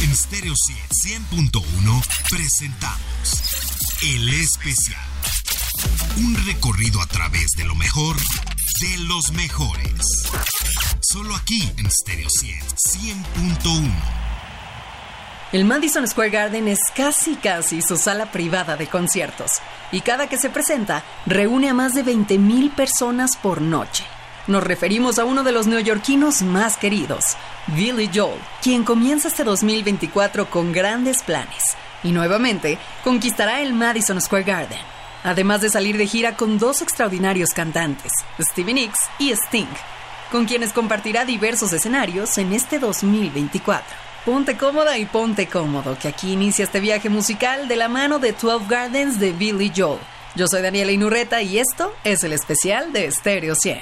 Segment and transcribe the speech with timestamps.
[0.00, 3.42] En Stereo 100.1 presentamos
[4.00, 5.00] El Especial.
[6.18, 10.28] Un recorrido a través de lo mejor de los mejores.
[11.00, 13.92] Solo aquí en Stereo 100.1.
[15.50, 19.50] El Madison Square Garden es casi casi su sala privada de conciertos
[19.90, 24.04] y cada que se presenta reúne a más de 20.000 personas por noche.
[24.48, 27.22] Nos referimos a uno de los neoyorquinos más queridos,
[27.66, 34.44] Billy Joel, quien comienza este 2024 con grandes planes y nuevamente conquistará el Madison Square
[34.44, 34.78] Garden,
[35.22, 38.10] además de salir de gira con dos extraordinarios cantantes,
[38.40, 39.68] Stevie Nicks y Sting,
[40.32, 43.84] con quienes compartirá diversos escenarios en este 2024.
[44.24, 48.32] Ponte cómoda y ponte cómodo, que aquí inicia este viaje musical de la mano de
[48.32, 50.00] 12 Gardens de Billy Joel.
[50.34, 53.80] Yo soy Daniela Inurreta y esto es el especial de Stereo 100.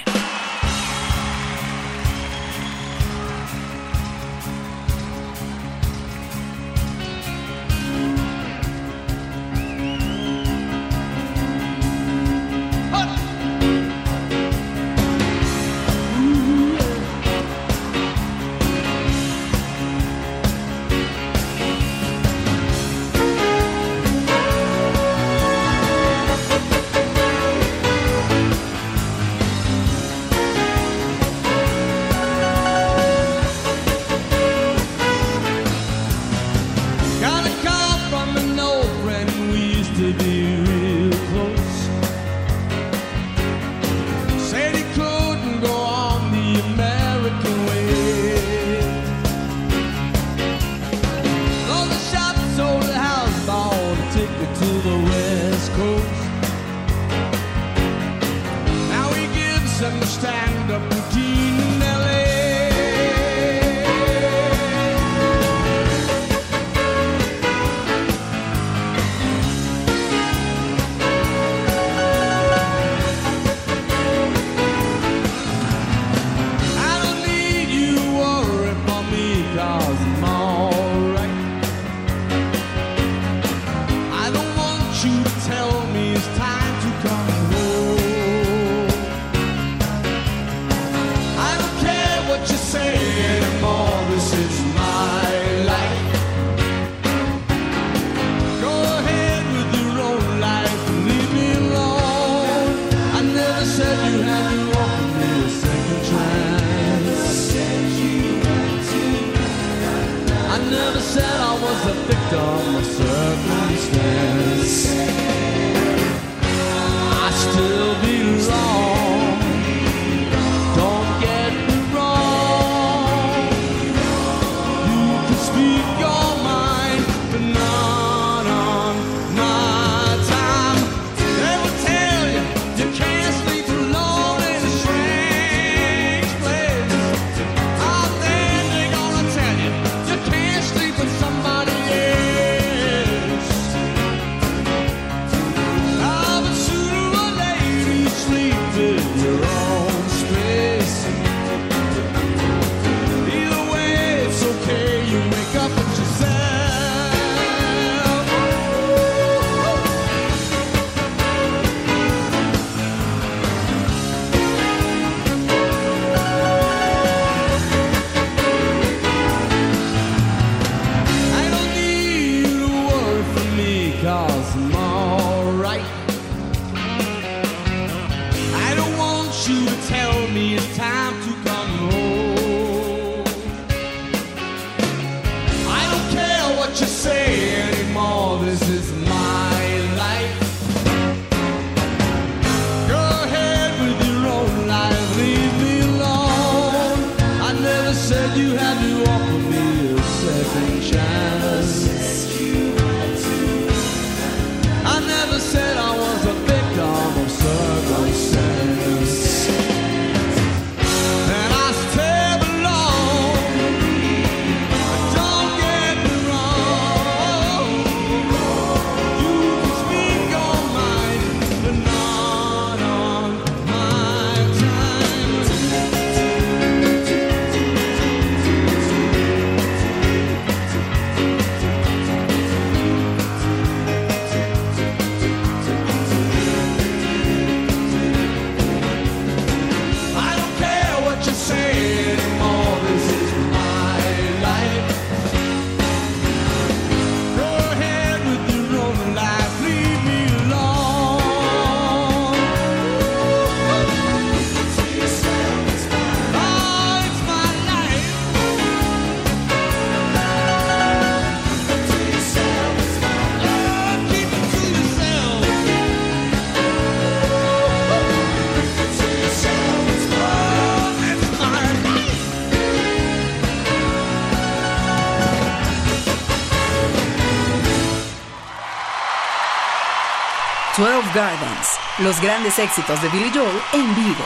[281.17, 281.67] Gardens,
[281.97, 284.23] los grandes éxitos de Billy Joel en vivo.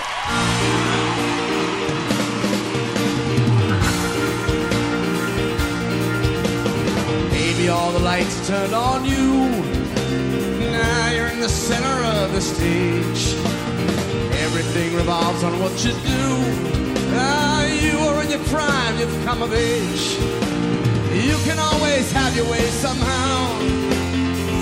[7.31, 9.47] Maybe all the lights turned on you.
[10.69, 13.37] Now you're in the center of the stage.
[14.43, 16.25] Everything revolves on what you do.
[17.15, 20.17] Ah, you are in your prime, you've come of age.
[21.25, 23.40] You can always have your way somehow.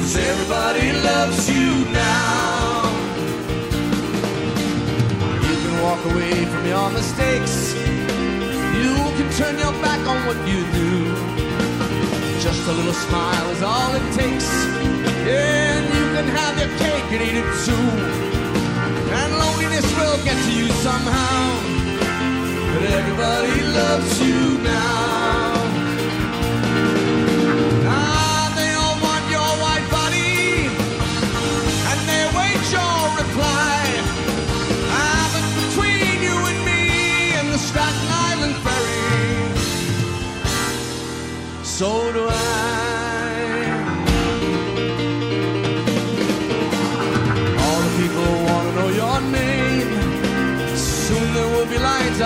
[0.09, 2.81] Cause everybody loves you now.
[5.45, 7.75] You can walk away from your mistakes.
[8.81, 11.13] You can turn your back on what you do.
[12.41, 14.49] Just a little smile is all it takes.
[15.29, 17.89] And you can have your cake and eat it too.
[19.13, 21.37] And loneliness will get to you somehow.
[22.73, 25.48] But everybody loves you now.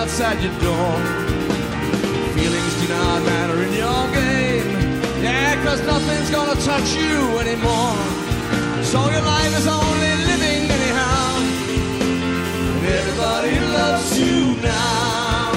[0.04, 0.96] Outside your door.
[2.36, 4.68] Feelings do not matter in your game.
[5.24, 7.96] Yeah, cause nothing's gonna touch you anymore.
[8.92, 11.28] So your life is only living anyhow.
[12.76, 15.52] And everybody loves you now.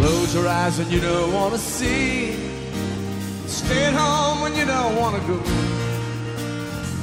[0.00, 2.34] Close your eyes when you don't want to see.
[3.46, 5.38] Stay at home when you don't want to go.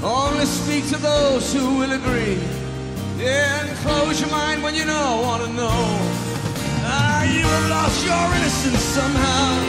[0.04, 2.61] Only speak to those who will agree.
[3.22, 5.70] Yeah, and close your mind when you don't want to know.
[6.84, 9.62] Ah, you have lost your innocence somehow.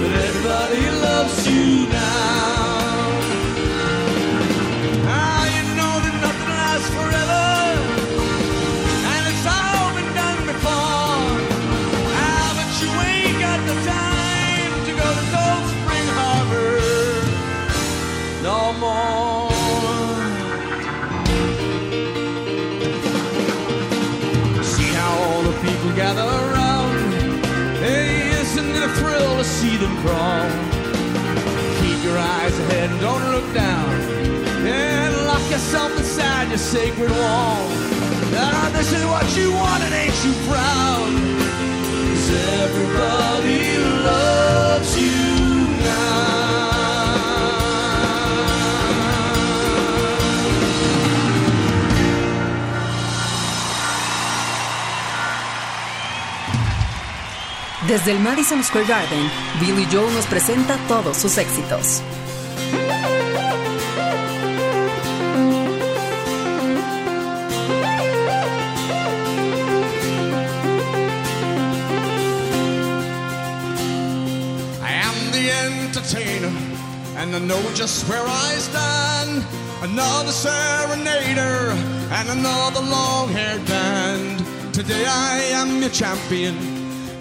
[0.00, 2.71] But everybody loves you now.
[33.02, 33.90] Don't look down.
[34.64, 37.58] And lock yourself inside your sacred wall.
[38.30, 41.10] Now this is what you want and ain't you proud?
[42.14, 42.28] Cause
[42.62, 45.18] everybody loves you
[45.82, 46.12] now.
[57.88, 59.28] Desde el Madison Square Garden,
[59.58, 62.00] Billy Joel nos presenta todos sus éxitos.
[76.02, 76.52] Entertainer,
[77.16, 79.44] and I know just where I stand.
[79.82, 81.74] Another serenader
[82.10, 84.44] and another long-haired band.
[84.74, 86.56] Today I am your champion.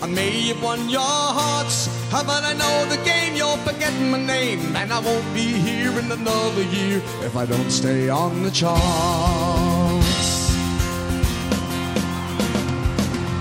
[0.01, 3.35] I may have won your hearts, uh, but I know the game.
[3.35, 7.69] You're forgetting my name, and I won't be here in another year if I don't
[7.69, 8.81] stay on the charts.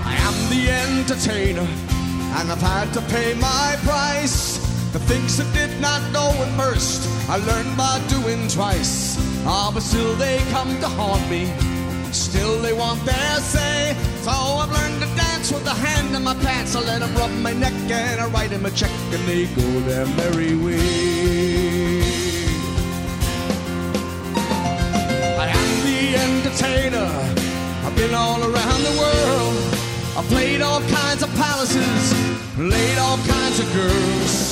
[0.05, 1.67] I am the entertainer,
[2.37, 4.50] and I've had to pay my price.
[4.91, 9.15] The things I did not know at first, I learned by doing twice.
[9.45, 11.47] Ah, but still they come to haunt me.
[12.11, 13.95] Still they want their say.
[14.21, 16.75] So I've learned to dance with the hand in my pants.
[16.75, 19.79] I let them rub my neck and I write them a check and they go
[19.87, 22.03] their merry way.
[25.39, 27.09] I am the entertainer.
[27.85, 29.55] I've been all around the world.
[30.17, 32.13] I've played all kinds of palaces,
[32.55, 34.50] played all kinds of girls.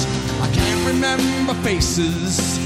[0.89, 2.58] Remember faces.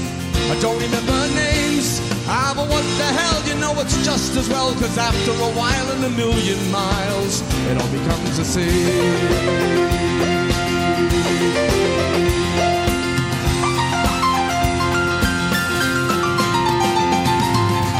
[0.50, 2.00] I don't remember names.
[2.26, 5.88] Ah, but what the hell, you know it's just as well, cause after a while
[5.92, 8.64] and a million miles, it all becomes the same.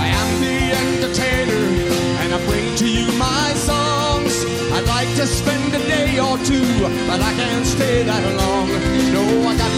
[0.04, 1.64] I am the entertainer,
[2.22, 4.44] and I bring to you my songs.
[4.72, 6.64] I'd like to spend a day or two,
[7.06, 8.68] but I can't stay that long.
[9.12, 9.73] No, I got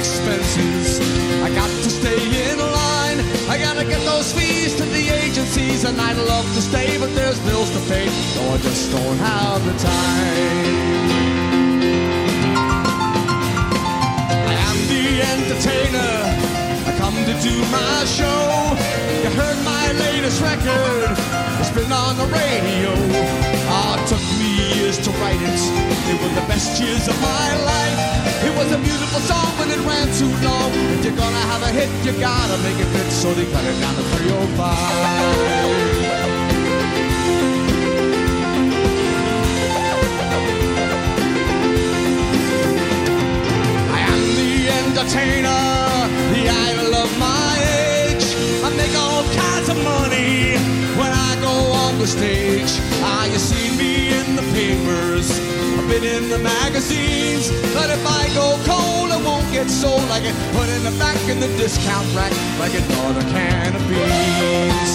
[0.00, 0.98] expenses.
[1.44, 3.20] I got to stay in line.
[3.52, 7.38] I gotta get those fees to the agencies, and I'd love to stay, but there's
[7.40, 10.74] bills to pay, so I just don't have the time.
[14.52, 16.14] I am the entertainer.
[16.88, 18.42] I come to do my show.
[19.22, 21.10] You heard my latest record,
[21.60, 23.49] it's been on the radio.
[24.90, 25.60] Years to write it.
[26.10, 27.98] It was the best years of my life.
[28.42, 30.70] It was a beautiful song, but it ran too long.
[30.94, 33.78] If you're gonna have a hit, you gotta make it fit, so they cut it
[33.80, 35.30] down to 305.
[44.80, 45.62] entertainer,
[46.34, 47.52] the idol of my
[47.86, 48.26] age.
[48.66, 50.58] I make all kinds of money
[50.98, 51.54] when I go
[51.84, 52.72] on the stage.
[53.02, 53.69] Ah, you see the
[54.52, 55.30] papers,
[55.78, 57.50] I've been in the magazines.
[57.74, 60.08] But if I go cold, I won't get sold.
[60.10, 64.92] I get put in the back in the discount rack like another can of beans.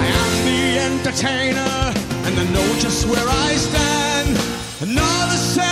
[0.00, 1.74] I am the entertainer,
[2.26, 4.38] and I know just where I stand.
[4.80, 5.71] Another serenader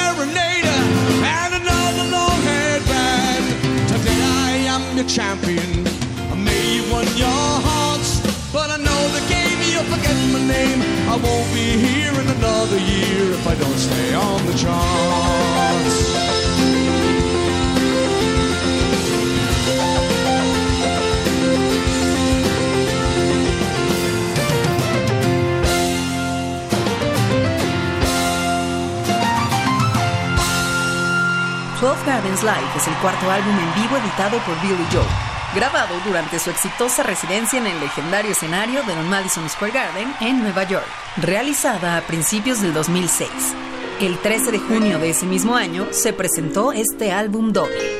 [11.30, 15.96] won't be here in another year if I don't stay on the charts.
[31.78, 35.06] Twelve Gardens Live es el cuarto álbum en vivo editado por Billy Joel,
[35.54, 40.64] grabado durante su exitosa residencia en el legendario escenario del Madison Square Garden en Nueva
[40.64, 43.28] York, realizada a principios del 2006.
[44.00, 47.99] El 13 de junio de ese mismo año se presentó este álbum doble.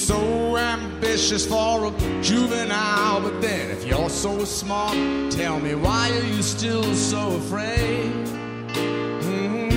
[0.00, 1.90] So ambitious for a
[2.22, 4.96] juvenile, but then if you're so smart,
[5.30, 8.10] tell me why are you still so afraid?
[9.22, 9.70] Mhm.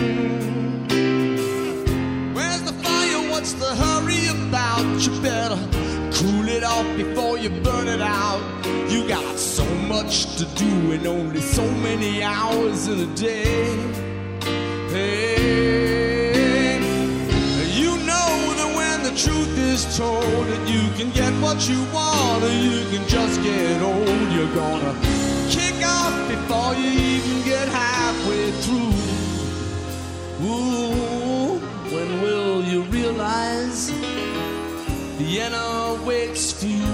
[2.34, 3.22] Where's the fire?
[3.32, 4.86] What's the hurry about?
[5.04, 5.60] You better
[6.18, 8.42] cool it off before you burn it out.
[8.90, 13.78] You got so much to do and only so many hours in a day.
[14.90, 15.33] Hey,
[19.16, 23.82] truth is told that you can get what you want or you can just get
[23.82, 24.94] old, you're gonna
[25.50, 28.94] kick off before you even get halfway through.
[30.46, 31.60] Ooh,
[31.94, 33.92] when will you realize
[35.20, 36.93] the end waits for you?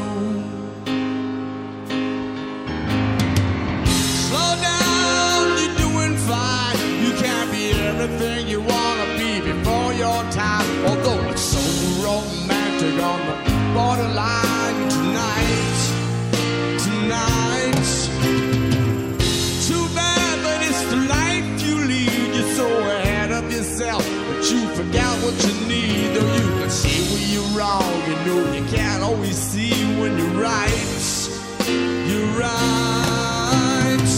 [32.39, 34.09] Right.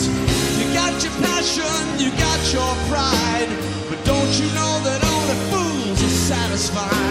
[0.59, 3.49] You got your passion, you got your pride,
[3.89, 7.11] but don't you know that only fools are satisfied?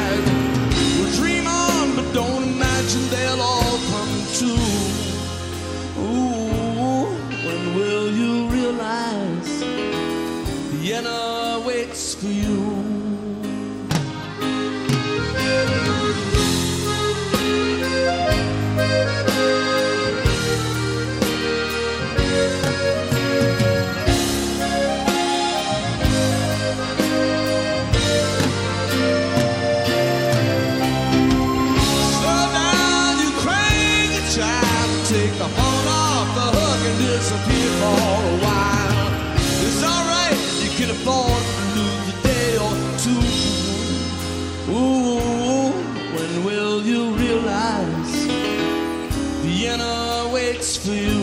[50.33, 51.23] Waits for you?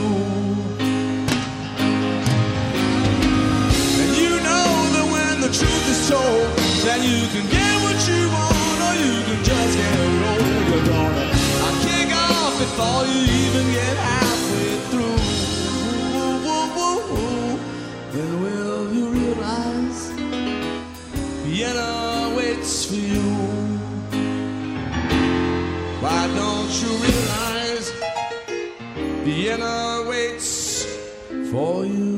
[4.02, 6.48] And you know that when the truth is told,
[6.86, 9.96] that you can get what you want or you can just get.
[10.70, 11.26] You're gonna
[11.64, 15.20] uh, kick off before you even get halfway through.
[18.14, 20.00] Then will you realize
[21.46, 23.28] Vienna waits for you?
[26.02, 27.57] Why don't you realize
[29.28, 30.88] Vienna waits
[31.52, 32.16] for you.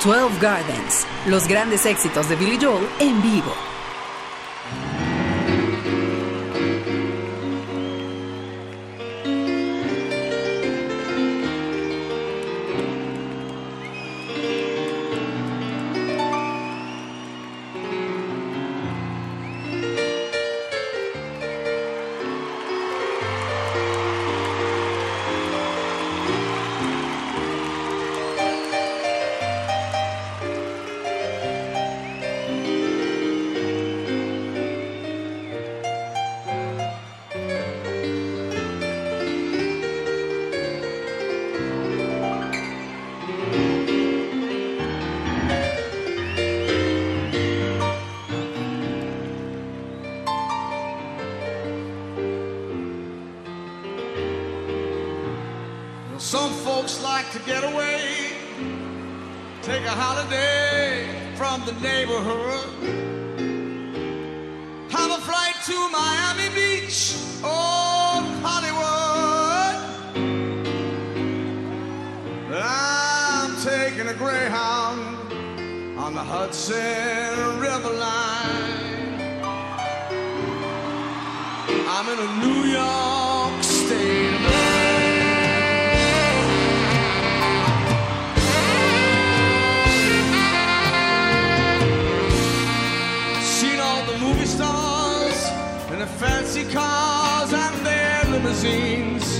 [0.00, 3.52] Twelve Gardens, los grandes éxitos de Billy Joel en vivo.
[56.30, 58.30] Some folks like to get away,
[59.62, 62.70] take a holiday from the neighborhood,
[64.90, 69.74] have a flight to Miami Beach or Hollywood.
[72.62, 75.32] I'm taking a Greyhound
[75.98, 79.42] on the Hudson River line.
[81.88, 84.29] I'm in a New York State
[96.72, 99.39] cars and their limousines.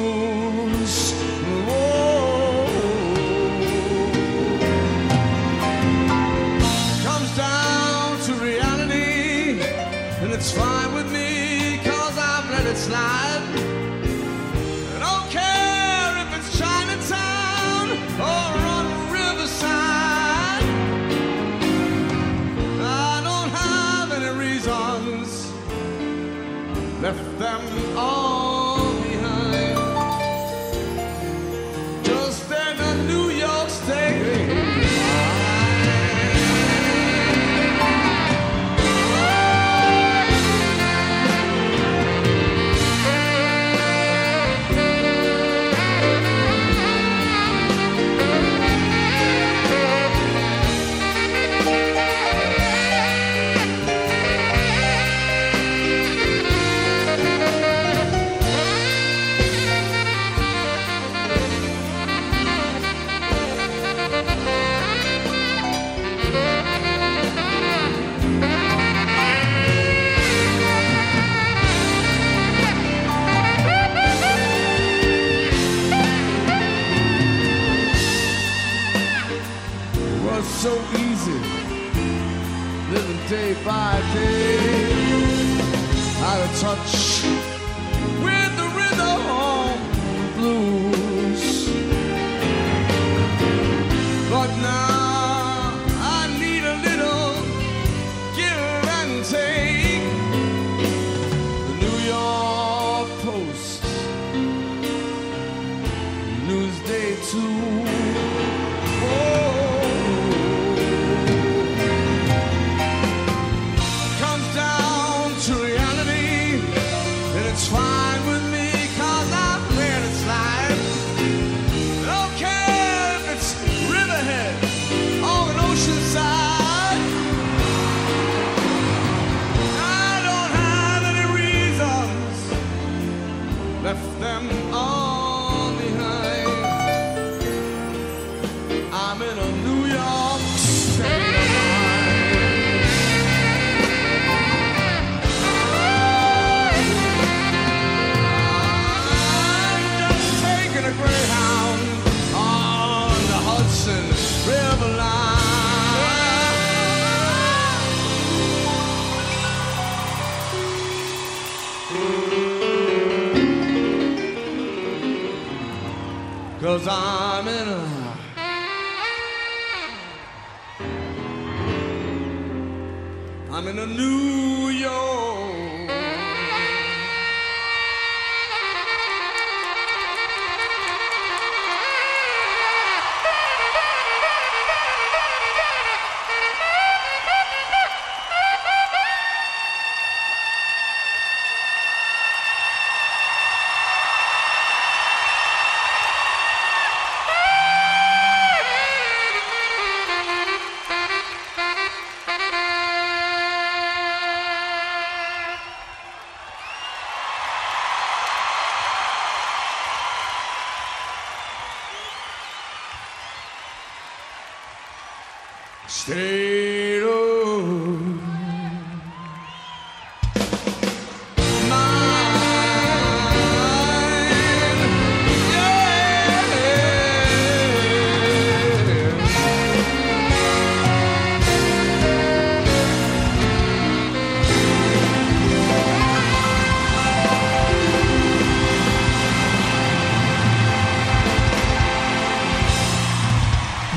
[83.63, 84.00] Living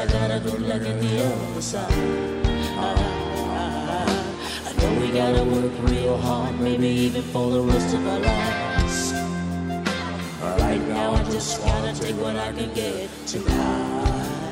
[0.00, 1.92] I got a good luck in the other side.
[4.66, 9.12] I know we gotta work real hard, maybe even for the rest of our lives.
[10.62, 14.49] Right now I just wanna take what I can get tonight.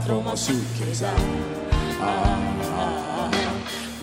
[0.00, 1.20] Throw my suitcase out.
[2.02, 3.30] Ah,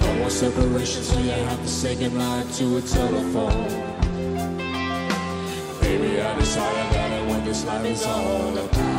[0.01, 3.67] no more separation, so you have to say goodnight to a telephone.
[5.81, 8.96] Baby, I decided that I want this life is all about.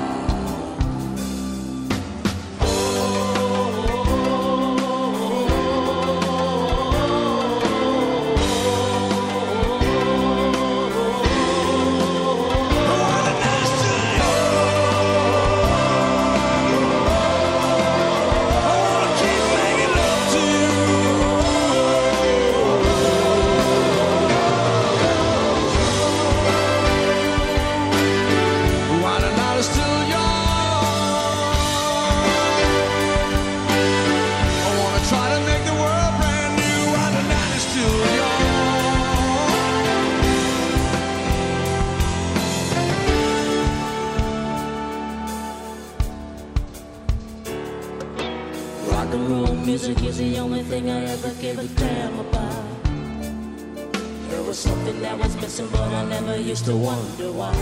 [54.78, 57.52] Something that was missing, but I never used to wonder why.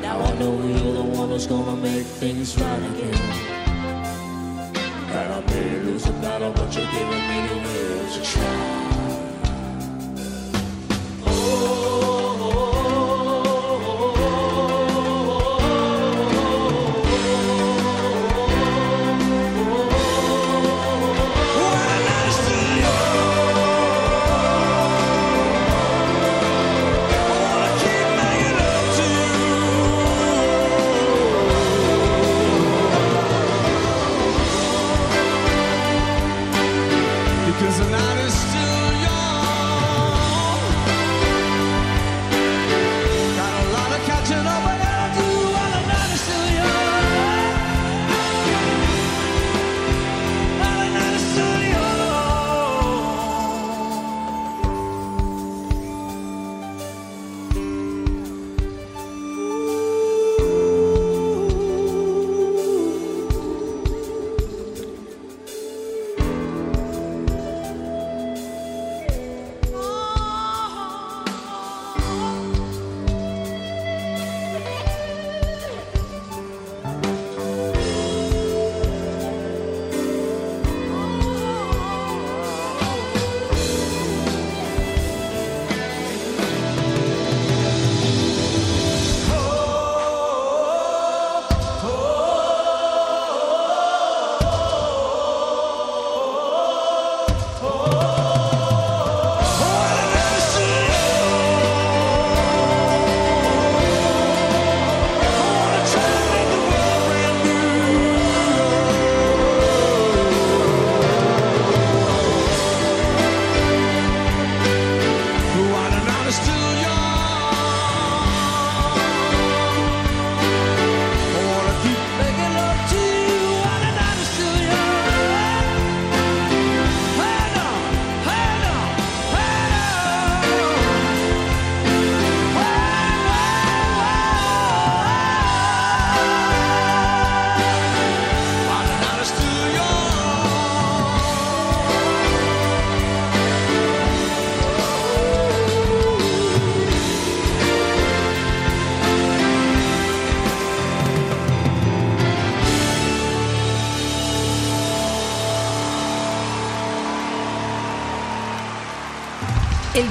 [0.00, 3.14] Now I know you're the one who's gonna make things right again.
[5.18, 8.92] And I may lose a battle, but you're giving me the will to try.
[11.24, 12.11] Because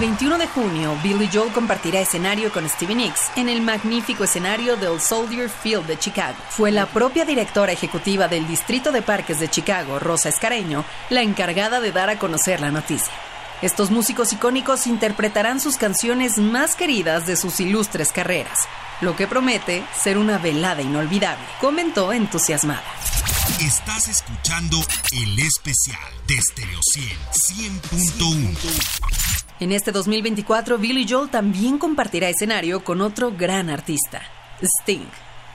[0.01, 4.99] 21 de junio, Billy Joel compartirá escenario con Stevie Nicks en el magnífico escenario del
[4.99, 6.35] Soldier Field de Chicago.
[6.49, 11.79] Fue la propia directora ejecutiva del Distrito de Parques de Chicago, Rosa Escareño, la encargada
[11.79, 13.13] de dar a conocer la noticia.
[13.61, 18.57] Estos músicos icónicos interpretarán sus canciones más queridas de sus ilustres carreras,
[19.01, 22.81] lo que promete ser una velada inolvidable, comentó entusiasmada.
[23.59, 24.77] Estás escuchando
[25.11, 29.30] el especial de Stereo 100 100.1.
[29.61, 34.23] En este 2024, Billy Joel también compartirá escenario con otro gran artista,
[34.59, 35.05] Sting,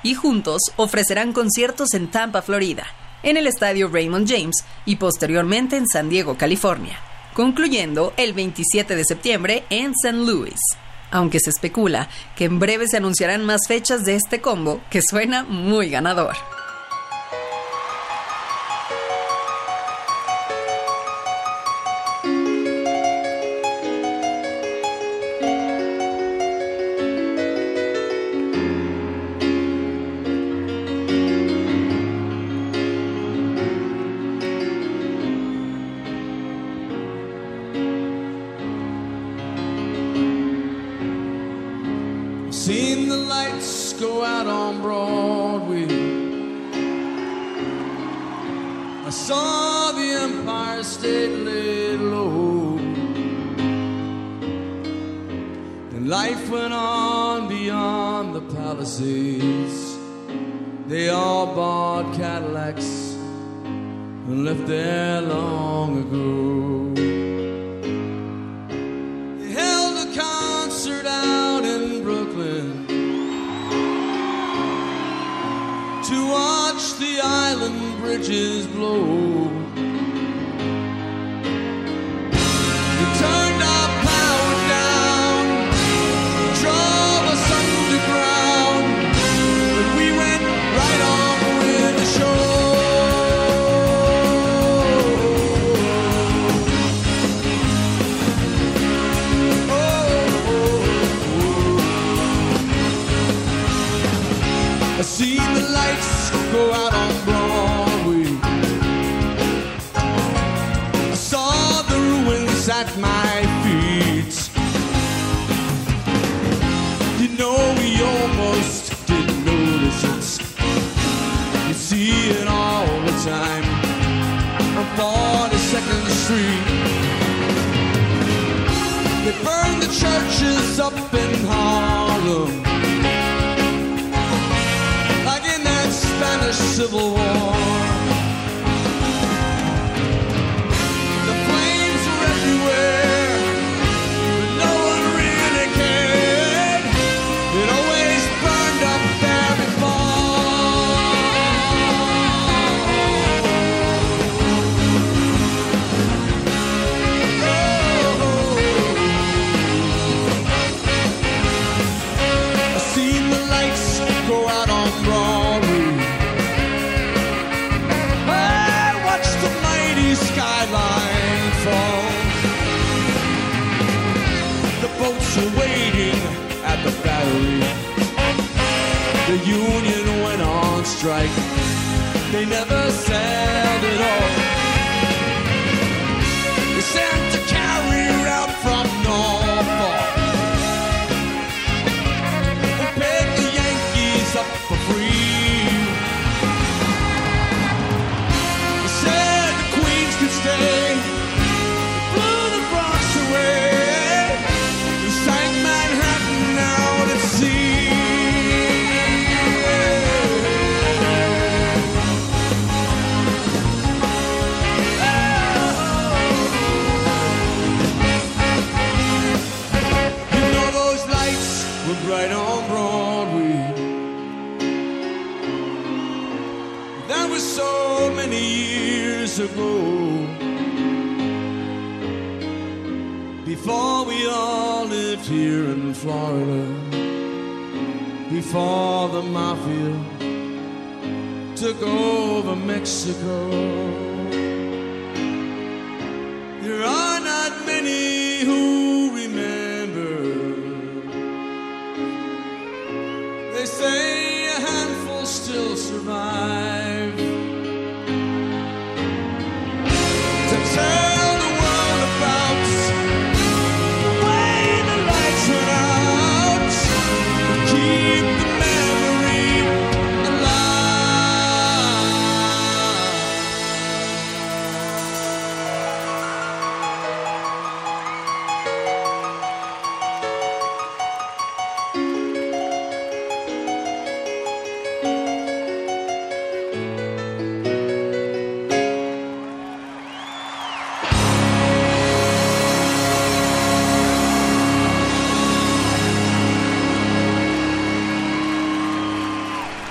[0.04, 2.86] y juntos ofrecerán conciertos en Tampa, Florida,
[3.24, 7.00] en el estadio Raymond James y posteriormente en San Diego, California,
[7.34, 10.12] concluyendo el 27 de septiembre en St.
[10.12, 10.60] Louis.
[11.10, 15.42] Aunque se especula que en breve se anunciarán más fechas de este combo que suena
[15.42, 16.36] muy ganador.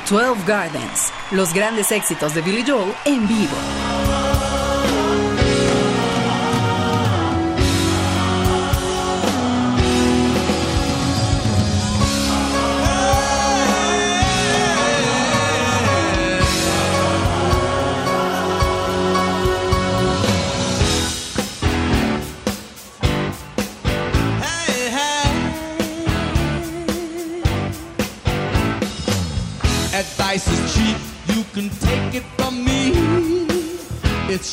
[0.09, 3.94] 12 Gardens, los grandes éxitos de Billy Joel en vivo.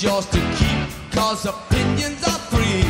[0.02, 2.82] Just yours to keep, cause opinions are free.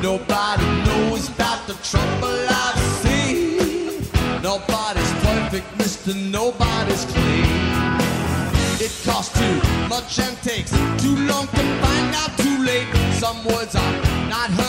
[0.00, 4.00] Nobody knows about the trouble I've seen.
[4.42, 7.44] Nobody's perfect, mister, nobody's clean.
[8.80, 10.70] It costs too much and takes
[11.02, 12.88] too long to find out too late.
[13.16, 13.92] Some words are
[14.30, 14.63] not heard.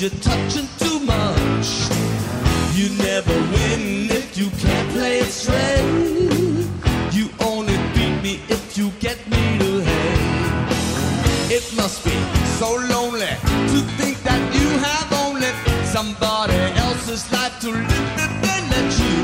[0.00, 1.90] you're touching too much.
[2.72, 5.84] You never win if you can't play it straight.
[7.12, 11.52] You only beat me if you get me to hate.
[11.52, 12.16] It must be
[12.58, 13.34] so lonely
[13.72, 15.52] to think that you have only
[15.84, 19.18] somebody else's life to live if they let you.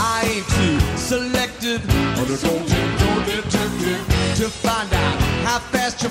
[0.00, 1.86] I ain't too selective,
[2.16, 2.26] don't
[4.42, 6.08] to find out how fast you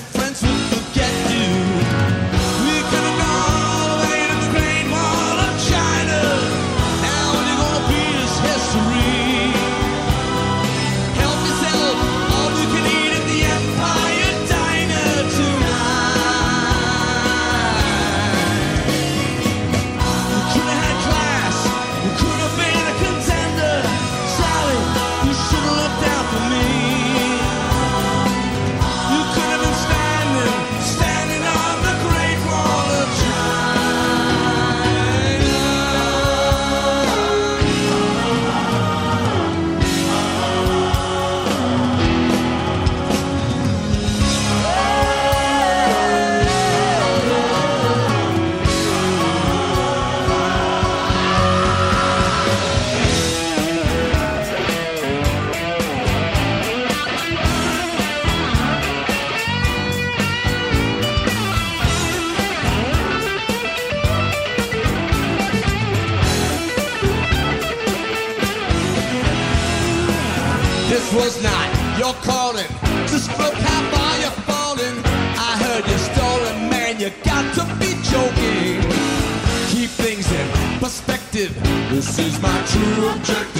[82.71, 83.50] true objective.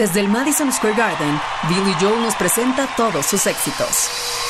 [0.00, 1.38] Desde el Madison Square Garden,
[1.68, 4.49] Billy Joel nos presenta todos sus éxitos.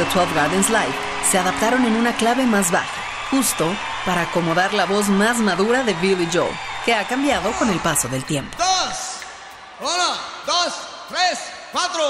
[0.00, 0.94] de 12 Gardens Live
[1.30, 2.86] se adaptaron en una clave más baja,
[3.30, 3.70] justo
[4.06, 6.48] para acomodar la voz más madura de Billy Joe,
[6.86, 8.56] que ha cambiado con el paso del tiempo.
[8.56, 9.20] ¡Dos!
[9.80, 10.74] ¡Uno, dos,
[11.10, 11.38] tres,
[11.70, 12.02] cuatro!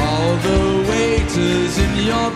[0.00, 2.30] All the waiters in your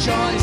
[0.00, 0.39] choice.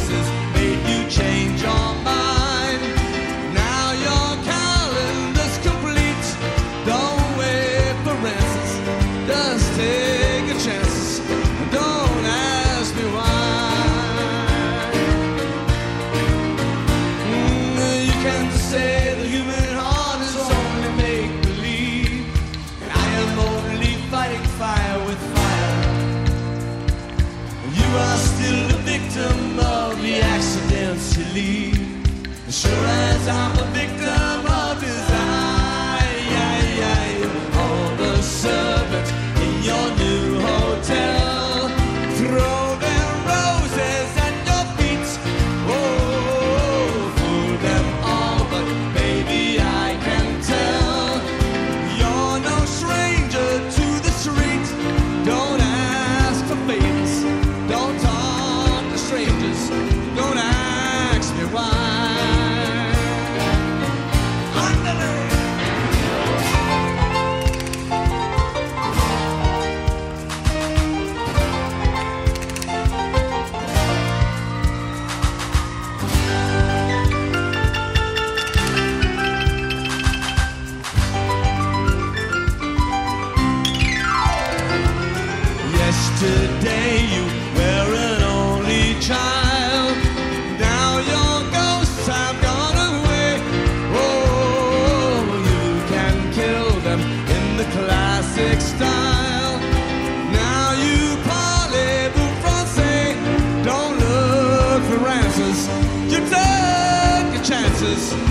[107.87, 108.27] places.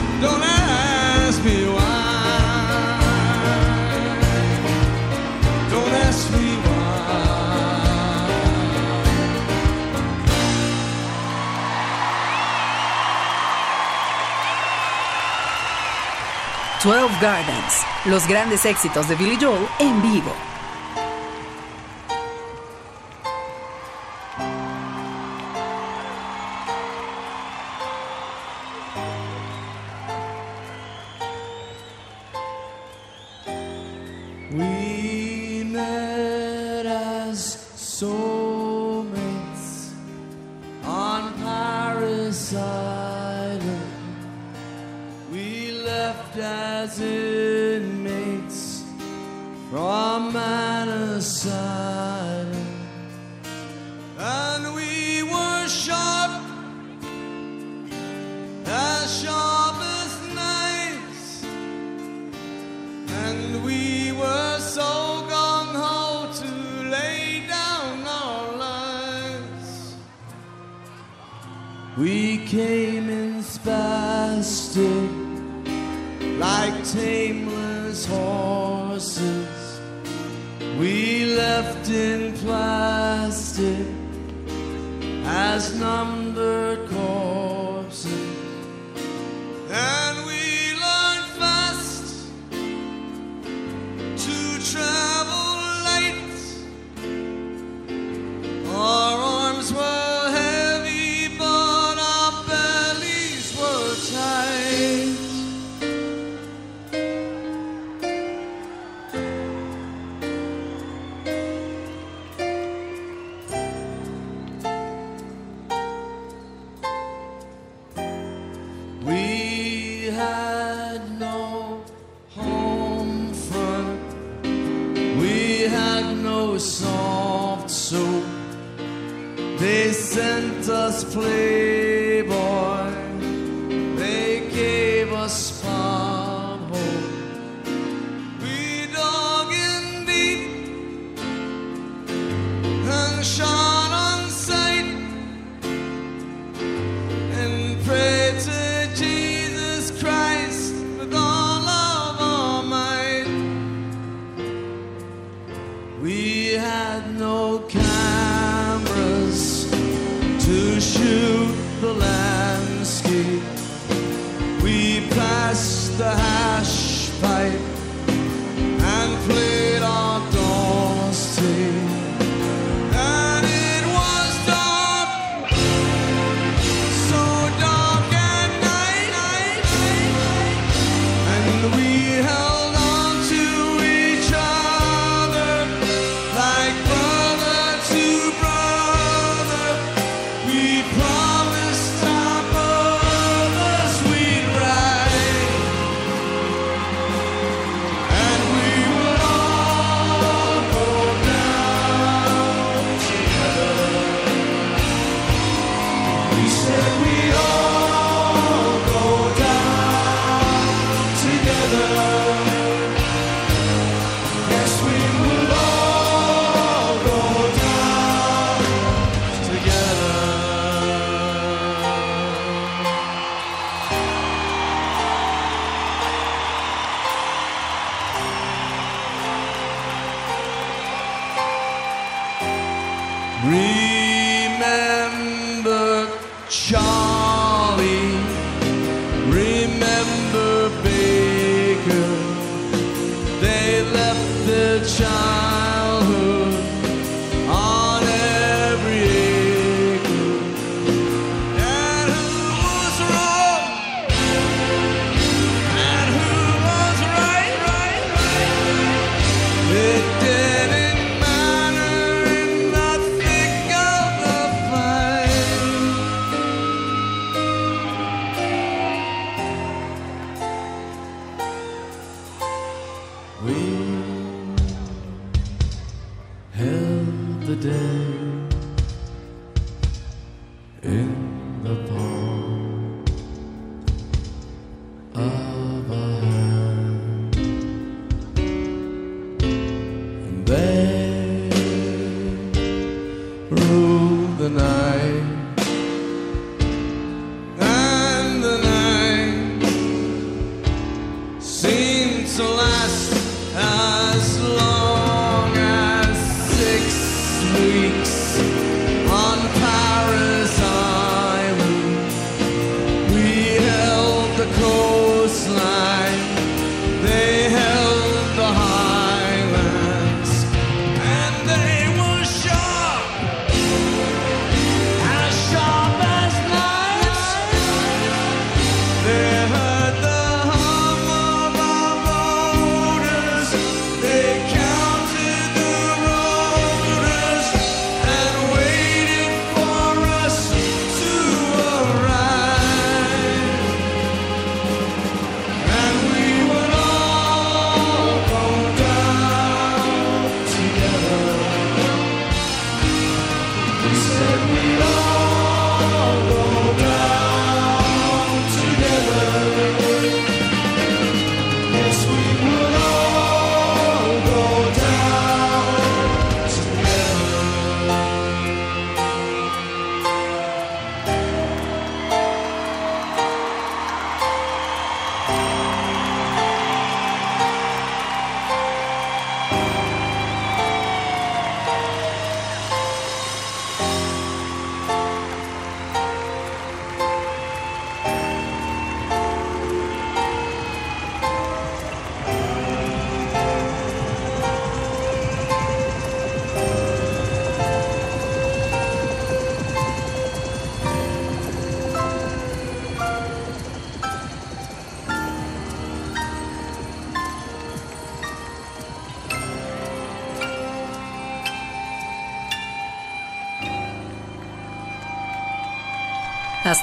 [16.82, 20.32] Twelve Gardens, los grandes éxitos de Billy Joel en vivo.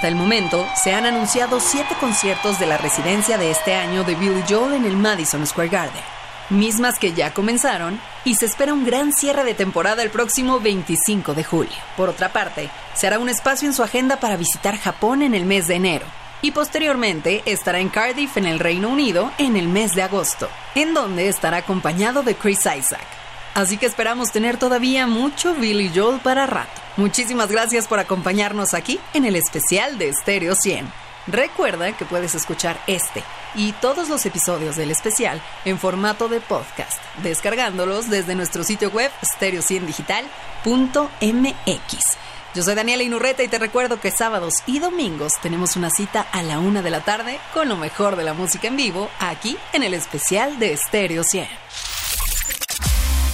[0.04, 4.16] Hasta el momento, se han anunciado siete conciertos de la residencia de este año de
[4.16, 6.04] Billy Joel en el Madison Square Garden,
[6.50, 11.34] mismas que ya comenzaron y se espera un gran cierre de temporada el próximo 25
[11.34, 11.72] de julio.
[11.96, 15.46] Por otra parte, se hará un espacio en su agenda para visitar Japón en el
[15.46, 16.06] mes de enero.
[16.42, 20.94] Y posteriormente estará en Cardiff en el Reino Unido en el mes de agosto, en
[20.94, 23.23] donde estará acompañado de Chris Isaac.
[23.54, 26.82] Así que esperamos tener todavía mucho Billy Joel para rato.
[26.98, 31.04] Muchísimas gracias por acompañarnos aquí en el especial de Stereo 100.
[31.28, 33.24] Recuerda que puedes escuchar este
[33.56, 39.12] y todos los episodios del especial en formato de podcast, descargándolos desde nuestro sitio web
[39.22, 42.18] stereo100digital.mx.
[42.56, 46.44] Yo soy Daniela Inurreta y te recuerdo que sábados y domingos tenemos una cita a
[46.44, 49.84] la una de la tarde con lo mejor de la música en vivo aquí en
[49.84, 51.48] el especial de Stereo 100.